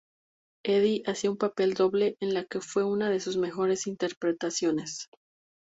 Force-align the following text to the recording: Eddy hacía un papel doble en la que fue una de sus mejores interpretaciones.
Eddy 0.65 1.03
hacía 1.05 1.29
un 1.29 1.37
papel 1.37 1.75
doble 1.75 2.15
en 2.21 2.33
la 2.33 2.43
que 2.45 2.59
fue 2.59 2.83
una 2.83 3.11
de 3.11 3.19
sus 3.19 3.37
mejores 3.37 3.85
interpretaciones. 3.85 5.05